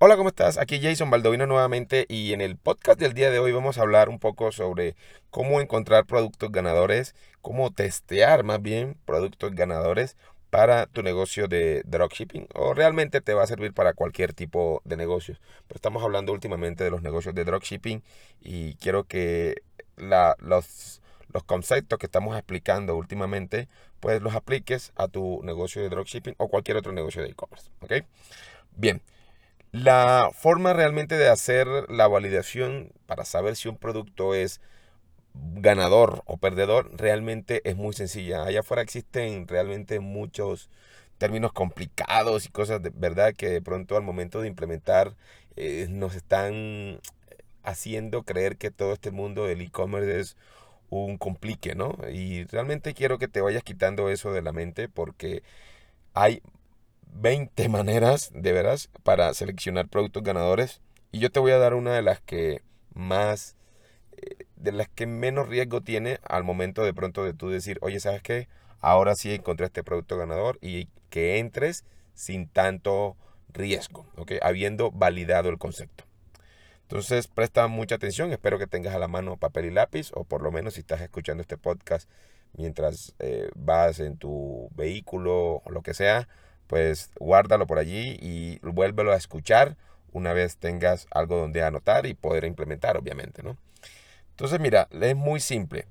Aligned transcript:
Hola, 0.00 0.16
¿cómo 0.16 0.28
estás? 0.28 0.58
Aquí 0.58 0.80
Jason 0.80 1.10
Baldovino 1.10 1.48
nuevamente 1.48 2.06
y 2.08 2.32
en 2.32 2.40
el 2.40 2.56
podcast 2.56 3.00
del 3.00 3.14
día 3.14 3.32
de 3.32 3.40
hoy 3.40 3.50
vamos 3.50 3.78
a 3.78 3.82
hablar 3.82 4.08
un 4.08 4.20
poco 4.20 4.52
sobre 4.52 4.94
cómo 5.30 5.60
encontrar 5.60 6.06
productos 6.06 6.52
ganadores, 6.52 7.16
cómo 7.42 7.72
testear 7.72 8.44
más 8.44 8.62
bien 8.62 8.96
productos 9.04 9.56
ganadores 9.56 10.16
para 10.50 10.86
tu 10.86 11.02
negocio 11.02 11.48
de 11.48 11.82
dropshipping 11.84 12.46
o 12.54 12.74
realmente 12.74 13.20
te 13.20 13.34
va 13.34 13.42
a 13.42 13.48
servir 13.48 13.72
para 13.74 13.92
cualquier 13.92 14.34
tipo 14.34 14.82
de 14.84 14.96
negocios. 14.96 15.40
Pero 15.66 15.78
estamos 15.78 16.04
hablando 16.04 16.32
últimamente 16.32 16.84
de 16.84 16.92
los 16.92 17.02
negocios 17.02 17.34
de 17.34 17.44
dropshipping 17.44 18.04
y 18.40 18.74
quiero 18.74 19.02
que 19.02 19.62
los, 19.96 21.02
los 21.32 21.42
conceptos 21.42 21.98
que 21.98 22.06
estamos 22.06 22.36
explicando 22.36 22.94
últimamente 22.94 23.66
pues 23.98 24.22
los 24.22 24.36
apliques 24.36 24.92
a 24.94 25.08
tu 25.08 25.40
negocio 25.42 25.82
de 25.82 25.88
dropshipping 25.88 26.36
o 26.38 26.46
cualquier 26.46 26.76
otro 26.76 26.92
negocio 26.92 27.20
de 27.20 27.30
e-commerce. 27.30 27.68
¿Ok? 27.80 27.94
Bien. 28.76 29.02
La 29.72 30.30
forma 30.32 30.72
realmente 30.72 31.16
de 31.16 31.28
hacer 31.28 31.66
la 31.90 32.08
validación 32.08 32.92
para 33.06 33.24
saber 33.24 33.54
si 33.56 33.68
un 33.68 33.76
producto 33.76 34.34
es 34.34 34.60
ganador 35.34 36.22
o 36.26 36.38
perdedor 36.38 36.90
realmente 36.96 37.60
es 37.68 37.76
muy 37.76 37.92
sencilla. 37.92 38.44
Allá 38.44 38.60
afuera 38.60 38.82
existen 38.82 39.46
realmente 39.46 40.00
muchos 40.00 40.70
términos 41.18 41.52
complicados 41.52 42.46
y 42.46 42.50
cosas 42.50 42.82
de 42.82 42.90
verdad 42.94 43.34
que 43.34 43.48
de 43.50 43.62
pronto 43.62 43.96
al 43.96 44.02
momento 44.02 44.40
de 44.40 44.48
implementar 44.48 45.16
eh, 45.56 45.86
nos 45.90 46.14
están 46.14 47.00
haciendo 47.62 48.22
creer 48.22 48.56
que 48.56 48.70
todo 48.70 48.94
este 48.94 49.10
mundo 49.10 49.46
del 49.46 49.60
e-commerce 49.60 50.20
es 50.20 50.36
un 50.90 51.18
complique, 51.18 51.74
¿no? 51.74 51.96
Y 52.10 52.44
realmente 52.44 52.94
quiero 52.94 53.18
que 53.18 53.28
te 53.28 53.42
vayas 53.42 53.62
quitando 53.64 54.08
eso 54.08 54.32
de 54.32 54.42
la 54.42 54.52
mente 54.52 54.88
porque 54.88 55.42
hay 56.14 56.42
20 57.14 57.68
maneras, 57.68 58.30
de 58.34 58.52
veras, 58.52 58.90
para 59.02 59.32
seleccionar 59.34 59.88
productos 59.88 60.22
ganadores. 60.22 60.80
Y 61.12 61.20
yo 61.20 61.30
te 61.30 61.40
voy 61.40 61.52
a 61.52 61.58
dar 61.58 61.74
una 61.74 61.94
de 61.94 62.02
las 62.02 62.20
que 62.20 62.62
más, 62.94 63.56
eh, 64.16 64.46
de 64.56 64.72
las 64.72 64.88
que 64.88 65.06
menos 65.06 65.48
riesgo 65.48 65.80
tiene 65.80 66.20
al 66.24 66.44
momento 66.44 66.84
de 66.84 66.94
pronto 66.94 67.24
de 67.24 67.34
tú 67.34 67.48
decir, 67.48 67.78
oye, 67.82 68.00
¿sabes 68.00 68.22
qué? 68.22 68.48
Ahora 68.80 69.14
sí 69.14 69.34
encontré 69.34 69.66
este 69.66 69.82
producto 69.82 70.16
ganador 70.16 70.58
y 70.60 70.88
que 71.10 71.38
entres 71.38 71.84
sin 72.14 72.48
tanto 72.48 73.16
riesgo, 73.48 74.06
¿ok? 74.16 74.32
Habiendo 74.42 74.90
validado 74.90 75.48
el 75.48 75.58
concepto. 75.58 76.04
Entonces, 76.82 77.28
presta 77.28 77.66
mucha 77.68 77.96
atención. 77.96 78.32
Espero 78.32 78.58
que 78.58 78.66
tengas 78.66 78.94
a 78.94 78.98
la 78.98 79.08
mano 79.08 79.36
papel 79.36 79.66
y 79.66 79.70
lápiz, 79.70 80.10
o 80.14 80.24
por 80.24 80.42
lo 80.42 80.50
menos 80.50 80.74
si 80.74 80.80
estás 80.80 81.00
escuchando 81.00 81.42
este 81.42 81.58
podcast 81.58 82.08
mientras 82.54 83.14
eh, 83.18 83.50
vas 83.54 84.00
en 84.00 84.16
tu 84.16 84.70
vehículo 84.74 85.62
o 85.64 85.70
lo 85.70 85.82
que 85.82 85.94
sea, 85.94 86.28
pues 86.68 87.10
guárdalo 87.18 87.66
por 87.66 87.78
allí 87.78 88.16
y 88.20 88.58
vuélvelo 88.62 89.12
a 89.12 89.16
escuchar 89.16 89.76
una 90.12 90.32
vez 90.32 90.56
tengas 90.56 91.06
algo 91.10 91.36
donde 91.36 91.62
anotar 91.62 92.06
y 92.06 92.14
poder 92.14 92.44
implementar, 92.44 92.96
obviamente, 92.96 93.42
¿no? 93.42 93.56
Entonces, 94.30 94.60
mira, 94.60 94.88
es 94.90 95.16
muy 95.16 95.40
simple. 95.40 95.86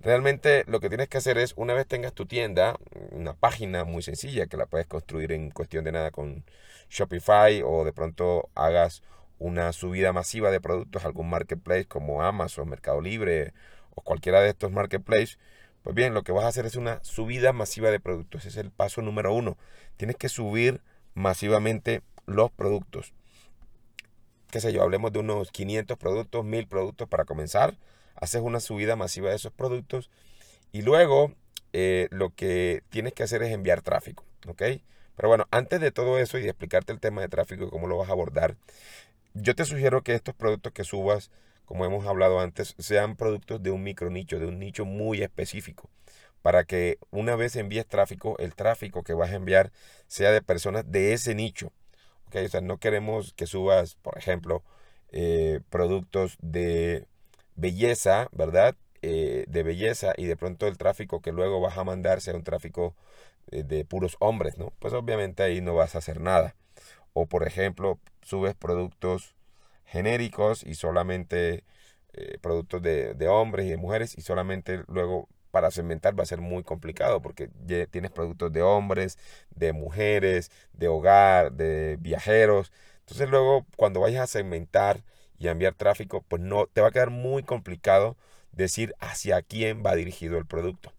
Realmente 0.00 0.64
lo 0.68 0.78
que 0.80 0.88
tienes 0.88 1.08
que 1.08 1.18
hacer 1.18 1.38
es, 1.38 1.54
una 1.56 1.74
vez 1.74 1.86
tengas 1.86 2.12
tu 2.12 2.26
tienda, 2.26 2.76
una 3.10 3.34
página 3.34 3.84
muy 3.84 4.02
sencilla 4.02 4.46
que 4.46 4.56
la 4.56 4.66
puedes 4.66 4.86
construir 4.86 5.32
en 5.32 5.50
cuestión 5.50 5.84
de 5.84 5.92
nada 5.92 6.12
con 6.12 6.44
Shopify 6.88 7.62
o 7.64 7.84
de 7.84 7.92
pronto 7.92 8.48
hagas 8.54 9.02
una 9.40 9.72
subida 9.72 10.12
masiva 10.12 10.50
de 10.50 10.60
productos 10.60 11.04
a 11.04 11.08
algún 11.08 11.28
marketplace 11.28 11.86
como 11.86 12.22
Amazon, 12.22 12.68
Mercado 12.68 13.00
Libre 13.00 13.52
o 13.94 14.02
cualquiera 14.02 14.40
de 14.40 14.50
estos 14.50 14.70
marketplaces, 14.70 15.38
pues 15.88 15.96
bien, 15.96 16.12
lo 16.12 16.22
que 16.22 16.32
vas 16.32 16.44
a 16.44 16.48
hacer 16.48 16.66
es 16.66 16.76
una 16.76 17.02
subida 17.02 17.54
masiva 17.54 17.90
de 17.90 17.98
productos. 17.98 18.42
Ese 18.42 18.50
es 18.50 18.56
el 18.58 18.70
paso 18.70 19.00
número 19.00 19.32
uno. 19.32 19.56
Tienes 19.96 20.16
que 20.16 20.28
subir 20.28 20.82
masivamente 21.14 22.02
los 22.26 22.50
productos. 22.50 23.14
Qué 24.50 24.60
sé 24.60 24.70
yo, 24.70 24.82
hablemos 24.82 25.14
de 25.14 25.20
unos 25.20 25.50
500 25.50 25.96
productos, 25.96 26.44
1000 26.44 26.66
productos 26.66 27.08
para 27.08 27.24
comenzar. 27.24 27.78
Haces 28.16 28.42
una 28.42 28.60
subida 28.60 28.96
masiva 28.96 29.30
de 29.30 29.36
esos 29.36 29.50
productos 29.50 30.10
y 30.72 30.82
luego 30.82 31.32
eh, 31.72 32.08
lo 32.10 32.34
que 32.34 32.82
tienes 32.90 33.14
que 33.14 33.22
hacer 33.22 33.42
es 33.42 33.50
enviar 33.50 33.80
tráfico. 33.80 34.26
¿Ok? 34.46 34.62
Pero 35.16 35.28
bueno, 35.28 35.46
antes 35.50 35.80
de 35.80 35.90
todo 35.90 36.18
eso 36.18 36.36
y 36.36 36.42
de 36.42 36.50
explicarte 36.50 36.92
el 36.92 37.00
tema 37.00 37.22
de 37.22 37.28
tráfico 37.28 37.64
y 37.64 37.70
cómo 37.70 37.86
lo 37.86 37.96
vas 37.96 38.10
a 38.10 38.12
abordar, 38.12 38.56
yo 39.32 39.54
te 39.54 39.64
sugiero 39.64 40.02
que 40.02 40.14
estos 40.14 40.34
productos 40.34 40.74
que 40.74 40.84
subas 40.84 41.30
como 41.68 41.84
hemos 41.84 42.06
hablado 42.06 42.40
antes, 42.40 42.74
sean 42.78 43.14
productos 43.14 43.62
de 43.62 43.70
un 43.70 43.82
micro 43.82 44.08
nicho, 44.08 44.38
de 44.38 44.46
un 44.46 44.58
nicho 44.58 44.86
muy 44.86 45.22
específico, 45.22 45.90
para 46.40 46.64
que 46.64 46.98
una 47.10 47.36
vez 47.36 47.56
envíes 47.56 47.86
tráfico, 47.86 48.38
el 48.38 48.54
tráfico 48.54 49.02
que 49.02 49.12
vas 49.12 49.30
a 49.32 49.36
enviar 49.36 49.70
sea 50.06 50.32
de 50.32 50.40
personas 50.40 50.90
de 50.90 51.12
ese 51.12 51.34
nicho. 51.34 51.70
¿okay? 52.28 52.46
O 52.46 52.48
sea, 52.48 52.62
no 52.62 52.78
queremos 52.78 53.34
que 53.34 53.46
subas, 53.46 53.96
por 53.96 54.16
ejemplo, 54.16 54.62
eh, 55.12 55.60
productos 55.68 56.38
de 56.40 57.06
belleza, 57.54 58.28
¿verdad? 58.32 58.74
Eh, 59.02 59.44
de 59.48 59.62
belleza 59.62 60.14
y 60.16 60.24
de 60.24 60.36
pronto 60.36 60.66
el 60.68 60.78
tráfico 60.78 61.20
que 61.20 61.32
luego 61.32 61.60
vas 61.60 61.76
a 61.76 61.84
mandar 61.84 62.22
sea 62.22 62.34
un 62.34 62.44
tráfico 62.44 62.94
de, 63.48 63.62
de 63.62 63.84
puros 63.84 64.16
hombres, 64.20 64.56
¿no? 64.56 64.72
Pues 64.78 64.94
obviamente 64.94 65.42
ahí 65.42 65.60
no 65.60 65.74
vas 65.74 65.94
a 65.94 65.98
hacer 65.98 66.20
nada. 66.20 66.56
O 67.12 67.26
por 67.26 67.46
ejemplo, 67.46 67.98
subes 68.22 68.54
productos 68.54 69.34
genéricos 69.88 70.62
y 70.64 70.74
solamente 70.74 71.64
eh, 72.12 72.38
productos 72.40 72.82
de, 72.82 73.28
hombres 73.28 73.66
y 73.66 73.70
de 73.70 73.76
mujeres 73.76 74.16
y 74.16 74.22
solamente 74.22 74.82
luego 74.86 75.28
para 75.50 75.70
segmentar 75.70 76.18
va 76.18 76.22
a 76.24 76.26
ser 76.26 76.40
muy 76.40 76.62
complicado 76.62 77.22
porque 77.22 77.50
ya 77.66 77.86
tienes 77.86 78.10
productos 78.10 78.52
de 78.52 78.62
hombres, 78.62 79.18
de 79.54 79.72
mujeres, 79.72 80.50
de 80.72 80.88
hogar, 80.88 81.52
de 81.52 81.96
viajeros. 82.00 82.72
Entonces 83.00 83.28
luego 83.30 83.66
cuando 83.76 84.00
vayas 84.00 84.22
a 84.22 84.26
segmentar 84.26 85.02
y 85.38 85.48
a 85.48 85.52
enviar 85.52 85.74
tráfico, 85.74 86.22
pues 86.28 86.42
no 86.42 86.66
te 86.66 86.80
va 86.80 86.88
a 86.88 86.90
quedar 86.90 87.10
muy 87.10 87.42
complicado 87.42 88.16
decir 88.52 88.94
hacia 89.00 89.40
quién 89.42 89.82
va 89.84 89.94
dirigido 89.94 90.38
el 90.38 90.46
producto. 90.46 90.92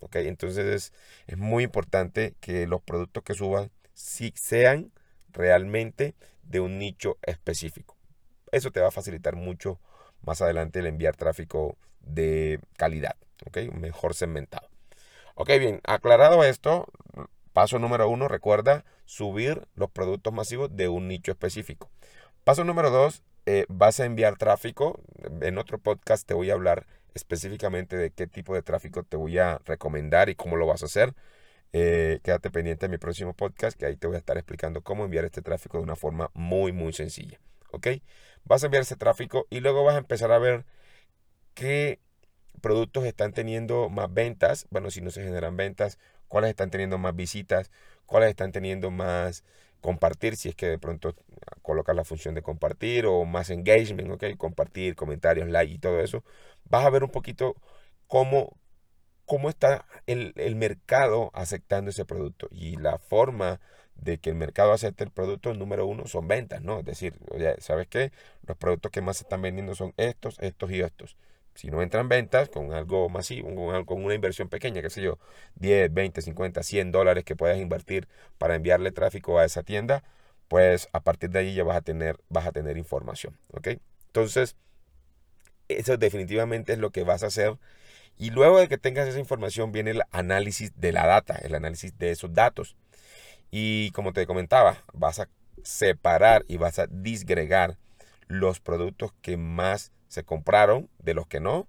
¿Ok? 0.00 0.16
Entonces 0.16 0.66
es, 0.66 0.92
es 1.26 1.38
muy 1.38 1.64
importante 1.64 2.34
que 2.40 2.66
los 2.66 2.82
productos 2.82 3.22
que 3.24 3.34
suban 3.34 3.70
sí 3.94 4.32
sean 4.36 4.92
realmente 5.32 6.14
de 6.46 6.60
un 6.60 6.78
nicho 6.78 7.18
específico. 7.22 7.96
Eso 8.52 8.70
te 8.70 8.80
va 8.80 8.88
a 8.88 8.92
facilitar 8.92 9.36
mucho 9.36 9.80
más 10.22 10.40
adelante 10.40 10.78
el 10.78 10.86
enviar 10.86 11.16
tráfico 11.16 11.76
de 12.00 12.60
calidad, 12.76 13.16
¿ok? 13.46 13.58
Mejor 13.72 14.14
segmentado. 14.14 14.68
Ok, 15.34 15.48
bien, 15.58 15.80
aclarado 15.84 16.44
esto, 16.44 16.86
paso 17.52 17.78
número 17.78 18.08
uno, 18.08 18.28
recuerda 18.28 18.84
subir 19.04 19.66
los 19.74 19.90
productos 19.90 20.32
masivos 20.32 20.74
de 20.76 20.88
un 20.88 21.08
nicho 21.08 21.32
específico. 21.32 21.90
Paso 22.44 22.64
número 22.64 22.90
dos, 22.90 23.22
eh, 23.46 23.66
vas 23.68 24.00
a 24.00 24.04
enviar 24.04 24.36
tráfico. 24.36 25.00
En 25.40 25.58
otro 25.58 25.78
podcast 25.78 26.26
te 26.26 26.34
voy 26.34 26.50
a 26.50 26.54
hablar 26.54 26.86
específicamente 27.14 27.96
de 27.96 28.10
qué 28.10 28.26
tipo 28.26 28.54
de 28.54 28.62
tráfico 28.62 29.02
te 29.02 29.16
voy 29.16 29.38
a 29.38 29.60
recomendar 29.64 30.28
y 30.28 30.34
cómo 30.34 30.56
lo 30.56 30.66
vas 30.66 30.82
a 30.82 30.86
hacer. 30.86 31.14
Eh, 31.76 32.20
quédate 32.22 32.50
pendiente 32.52 32.86
de 32.86 32.90
mi 32.90 32.98
próximo 32.98 33.34
podcast, 33.34 33.76
que 33.76 33.84
ahí 33.84 33.96
te 33.96 34.06
voy 34.06 34.14
a 34.14 34.20
estar 34.20 34.36
explicando 34.36 34.82
cómo 34.82 35.04
enviar 35.04 35.24
este 35.24 35.42
tráfico 35.42 35.78
de 35.78 35.82
una 35.82 35.96
forma 35.96 36.30
muy, 36.32 36.70
muy 36.70 36.92
sencilla. 36.92 37.40
¿Ok? 37.72 37.88
Vas 38.44 38.62
a 38.62 38.66
enviar 38.66 38.82
ese 38.82 38.94
tráfico 38.94 39.48
y 39.50 39.58
luego 39.58 39.82
vas 39.82 39.96
a 39.96 39.98
empezar 39.98 40.30
a 40.30 40.38
ver 40.38 40.64
qué 41.54 42.00
productos 42.60 43.04
están 43.04 43.32
teniendo 43.32 43.88
más 43.90 44.12
ventas. 44.14 44.66
Bueno, 44.70 44.90
si 44.92 45.00
no 45.00 45.10
se 45.10 45.24
generan 45.24 45.56
ventas, 45.56 45.98
cuáles 46.28 46.50
están 46.50 46.70
teniendo 46.70 46.96
más 46.98 47.16
visitas, 47.16 47.72
cuáles 48.06 48.30
están 48.30 48.52
teniendo 48.52 48.92
más 48.92 49.44
compartir, 49.80 50.36
si 50.36 50.50
es 50.50 50.54
que 50.56 50.66
de 50.68 50.78
pronto 50.78 51.16
colocas 51.62 51.96
la 51.96 52.04
función 52.04 52.36
de 52.36 52.42
compartir 52.42 53.06
o 53.06 53.24
más 53.24 53.50
engagement, 53.50 54.10
¿ok? 54.12 54.36
Compartir, 54.38 54.94
comentarios, 54.96 55.48
like 55.48 55.72
y 55.74 55.78
todo 55.78 56.00
eso. 56.00 56.24
Vas 56.64 56.84
a 56.86 56.90
ver 56.90 57.02
un 57.04 57.10
poquito 57.10 57.56
cómo, 58.06 58.56
cómo 59.26 59.48
está 59.48 59.86
el, 60.06 60.34
mercado 60.56 61.30
aceptando 61.34 61.90
ese 61.90 62.04
producto. 62.04 62.48
Y 62.50 62.76
la 62.76 62.98
forma 62.98 63.60
de 63.96 64.18
que 64.18 64.30
el 64.30 64.36
mercado 64.36 64.72
acepte 64.72 65.04
el 65.04 65.10
producto, 65.10 65.54
número 65.54 65.86
uno, 65.86 66.06
son 66.06 66.28
ventas, 66.28 66.62
¿no? 66.62 66.80
Es 66.80 66.84
decir, 66.84 67.14
¿sabes 67.58 67.86
qué? 67.88 68.12
Los 68.46 68.56
productos 68.56 68.90
que 68.90 69.00
más 69.00 69.18
se 69.18 69.24
están 69.24 69.42
vendiendo 69.42 69.74
son 69.74 69.94
estos, 69.96 70.38
estos 70.40 70.70
y 70.70 70.80
estos. 70.80 71.16
Si 71.54 71.70
no 71.70 71.82
entran 71.82 72.08
ventas 72.08 72.48
con 72.48 72.72
algo 72.72 73.08
masivo, 73.08 73.54
con, 73.54 73.84
con 73.84 74.04
una 74.04 74.14
inversión 74.14 74.48
pequeña, 74.48 74.82
qué 74.82 74.90
sé 74.90 75.02
yo, 75.02 75.18
10, 75.56 75.92
20, 75.94 76.20
50, 76.20 76.62
100 76.62 76.92
dólares 76.92 77.24
que 77.24 77.36
puedas 77.36 77.58
invertir 77.58 78.08
para 78.38 78.56
enviarle 78.56 78.90
tráfico 78.90 79.38
a 79.38 79.44
esa 79.44 79.62
tienda, 79.62 80.02
pues 80.48 80.88
a 80.92 81.00
partir 81.00 81.30
de 81.30 81.38
ahí 81.40 81.54
ya 81.54 81.64
vas 81.64 81.76
a 81.76 81.80
tener, 81.82 82.18
vas 82.28 82.46
a 82.46 82.52
tener 82.52 82.76
información, 82.76 83.38
¿ok? 83.52 83.68
Entonces, 84.08 84.56
eso 85.68 85.96
definitivamente 85.96 86.72
es 86.72 86.78
lo 86.78 86.90
que 86.90 87.04
vas 87.04 87.22
a 87.22 87.28
hacer 87.28 87.58
y 88.18 88.30
luego 88.30 88.58
de 88.58 88.68
que 88.68 88.78
tengas 88.78 89.08
esa 89.08 89.18
información 89.18 89.72
viene 89.72 89.90
el 89.90 90.02
análisis 90.10 90.72
de 90.76 90.92
la 90.92 91.06
data, 91.06 91.36
el 91.42 91.54
análisis 91.54 91.98
de 91.98 92.10
esos 92.10 92.32
datos. 92.32 92.76
Y 93.50 93.90
como 93.90 94.12
te 94.12 94.26
comentaba, 94.26 94.82
vas 94.92 95.20
a 95.20 95.28
separar 95.62 96.44
y 96.48 96.56
vas 96.56 96.78
a 96.78 96.86
disgregar 96.86 97.78
los 98.28 98.60
productos 98.60 99.12
que 99.20 99.36
más 99.36 99.92
se 100.08 100.24
compraron 100.24 100.88
de 100.98 101.14
los 101.14 101.26
que 101.26 101.40
no, 101.40 101.66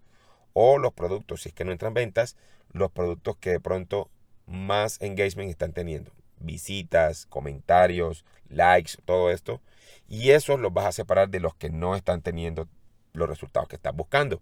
o 0.53 0.77
los 0.77 0.93
productos, 0.93 1.41
si 1.41 1.49
es 1.49 1.55
que 1.55 1.65
no 1.65 1.71
entran 1.71 1.93
ventas, 1.93 2.37
los 2.71 2.91
productos 2.91 3.37
que 3.37 3.51
de 3.51 3.59
pronto 3.59 4.09
más 4.45 5.01
engagement 5.01 5.49
están 5.49 5.73
teniendo. 5.73 6.11
Visitas, 6.39 7.25
comentarios, 7.25 8.23
likes, 8.49 8.93
todo 9.05 9.31
esto. 9.31 9.61
Y 10.07 10.31
esos 10.31 10.59
los 10.59 10.73
vas 10.73 10.85
a 10.85 10.91
separar 10.91 11.29
de 11.29 11.39
los 11.39 11.55
que 11.55 11.69
no 11.69 11.95
están 11.95 12.21
teniendo 12.21 12.67
los 13.13 13.27
resultados 13.27 13.67
que 13.67 13.75
estás 13.75 13.95
buscando. 13.95 14.41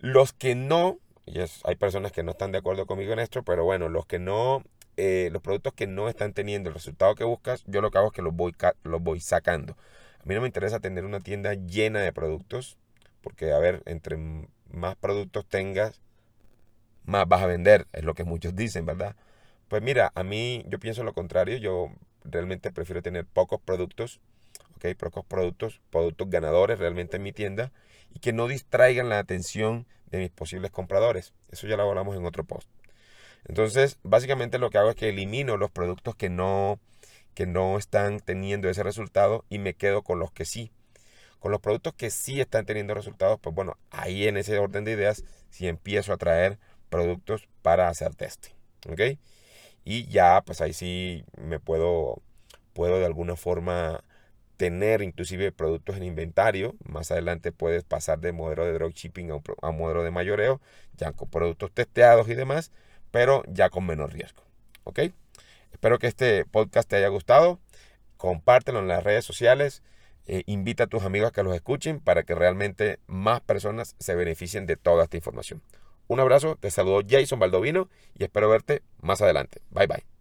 Los 0.00 0.32
que 0.32 0.54
no, 0.54 0.98
y 1.26 1.40
hay 1.40 1.76
personas 1.76 2.12
que 2.12 2.22
no 2.22 2.30
están 2.32 2.52
de 2.52 2.58
acuerdo 2.58 2.86
conmigo 2.86 3.12
en 3.12 3.18
esto, 3.18 3.42
pero 3.42 3.64
bueno, 3.64 3.88
los 3.88 4.06
que 4.06 4.20
no, 4.20 4.62
eh, 4.96 5.28
los 5.32 5.42
productos 5.42 5.72
que 5.74 5.88
no 5.88 6.08
están 6.08 6.32
teniendo 6.32 6.68
el 6.68 6.74
resultado 6.74 7.16
que 7.16 7.24
buscas, 7.24 7.64
yo 7.66 7.80
lo 7.80 7.90
que 7.90 7.98
hago 7.98 8.08
es 8.08 8.12
que 8.12 8.22
los 8.22 8.34
voy, 8.34 8.54
los 8.84 9.02
voy 9.02 9.20
sacando. 9.20 9.76
A 10.20 10.24
mí 10.24 10.34
no 10.34 10.40
me 10.40 10.46
interesa 10.46 10.78
tener 10.78 11.04
una 11.04 11.20
tienda 11.20 11.54
llena 11.54 12.00
de 12.00 12.12
productos, 12.12 12.78
porque 13.22 13.52
a 13.52 13.58
ver, 13.58 13.82
entre 13.86 14.18
más 14.70 14.94
productos 14.96 15.46
tengas, 15.46 16.00
más 17.04 17.26
vas 17.26 17.42
a 17.42 17.46
vender, 17.46 17.86
es 17.92 18.04
lo 18.04 18.14
que 18.14 18.22
muchos 18.22 18.54
dicen, 18.54 18.86
¿verdad? 18.86 19.16
Pues 19.68 19.82
mira, 19.82 20.12
a 20.14 20.22
mí 20.22 20.64
yo 20.68 20.78
pienso 20.78 21.02
lo 21.02 21.12
contrario, 21.12 21.56
yo 21.56 21.90
realmente 22.24 22.70
prefiero 22.70 23.02
tener 23.02 23.26
pocos 23.26 23.60
productos, 23.60 24.20
¿ok? 24.76 24.94
Pocos 24.96 25.24
productos, 25.24 25.80
productos 25.90 26.30
ganadores 26.30 26.78
realmente 26.78 27.16
en 27.16 27.24
mi 27.24 27.32
tienda 27.32 27.72
y 28.12 28.20
que 28.20 28.32
no 28.32 28.48
distraigan 28.48 29.08
la 29.08 29.18
atención 29.18 29.86
de 30.10 30.18
mis 30.18 30.30
posibles 30.30 30.70
compradores. 30.70 31.32
Eso 31.50 31.66
ya 31.66 31.76
lo 31.76 31.88
hablamos 31.88 32.16
en 32.16 32.24
otro 32.24 32.44
post. 32.44 32.68
Entonces, 33.46 33.98
básicamente 34.02 34.58
lo 34.58 34.70
que 34.70 34.78
hago 34.78 34.90
es 34.90 34.96
que 34.96 35.08
elimino 35.08 35.56
los 35.56 35.70
productos 35.70 36.14
que 36.16 36.28
no, 36.28 36.80
que 37.34 37.46
no 37.46 37.78
están 37.78 38.20
teniendo 38.20 38.68
ese 38.68 38.82
resultado 38.82 39.44
y 39.48 39.58
me 39.58 39.74
quedo 39.74 40.02
con 40.02 40.18
los 40.18 40.32
que 40.32 40.44
sí. 40.44 40.70
Con 41.38 41.52
los 41.52 41.60
productos 41.60 41.94
que 41.94 42.10
sí 42.10 42.40
están 42.40 42.66
teniendo 42.66 42.94
resultados, 42.94 43.38
pues 43.40 43.54
bueno, 43.54 43.76
ahí 43.90 44.26
en 44.26 44.36
ese 44.36 44.58
orden 44.58 44.84
de 44.84 44.92
ideas, 44.92 45.24
si 45.50 45.68
empiezo 45.68 46.12
a 46.12 46.16
traer 46.16 46.58
productos 46.88 47.48
para 47.62 47.88
hacer 47.88 48.14
testing. 48.14 48.52
¿Ok? 48.88 49.18
Y 49.84 50.06
ya, 50.08 50.42
pues 50.44 50.60
ahí 50.60 50.72
sí 50.72 51.24
me 51.36 51.60
puedo, 51.60 52.20
puedo 52.72 52.98
de 52.98 53.06
alguna 53.06 53.36
forma 53.36 54.04
tener 54.58 55.00
inclusive 55.00 55.52
productos 55.52 55.96
en 55.96 56.02
inventario. 56.02 56.74
Más 56.84 57.10
adelante 57.10 57.52
puedes 57.52 57.84
pasar 57.84 58.18
de 58.18 58.32
modelo 58.32 58.66
de 58.66 58.74
dropshipping 58.74 59.30
a 59.30 59.36
un, 59.36 59.78
modelo 59.78 60.02
de 60.02 60.10
mayoreo, 60.10 60.60
ya 60.96 61.12
con 61.12 61.30
productos 61.30 61.72
testeados 61.72 62.28
y 62.28 62.34
demás, 62.34 62.72
pero 63.10 63.42
ya 63.46 63.70
con 63.70 63.86
menos 63.86 64.12
riesgo. 64.12 64.42
¿Ok? 64.84 65.00
Espero 65.72 65.98
que 65.98 66.08
este 66.08 66.44
podcast 66.44 66.90
te 66.90 66.96
haya 66.96 67.08
gustado. 67.08 67.60
Compártelo 68.18 68.80
en 68.80 68.88
las 68.88 69.02
redes 69.02 69.24
sociales. 69.24 69.82
Eh, 70.26 70.42
invita 70.46 70.84
a 70.84 70.86
tus 70.88 71.04
amigos 71.04 71.28
a 71.28 71.32
que 71.32 71.42
los 71.42 71.54
escuchen 71.54 72.00
para 72.00 72.24
que 72.24 72.34
realmente 72.34 72.98
más 73.06 73.40
personas 73.40 73.94
se 73.98 74.14
beneficien 74.14 74.66
de 74.66 74.76
toda 74.76 75.04
esta 75.04 75.16
información. 75.16 75.62
Un 76.08 76.20
abrazo, 76.20 76.56
te 76.56 76.70
saludo 76.70 77.02
Jason 77.08 77.38
Baldovino 77.38 77.88
y 78.14 78.24
espero 78.24 78.48
verte 78.48 78.82
más 79.00 79.22
adelante. 79.22 79.60
Bye 79.70 79.86
bye. 79.86 80.17